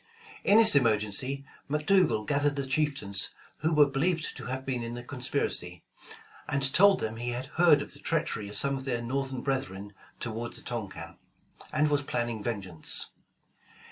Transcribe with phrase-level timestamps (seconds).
[0.43, 4.81] In this emer gency, McDougal gathered the chieftains who were be lieved to have been
[4.81, 5.83] in the conspiracy,
[6.49, 9.93] and told them he had heard of the treachery of some of their Northern brethren
[10.19, 11.17] toward the Tonquin,
[11.71, 13.09] and was planning ven geance.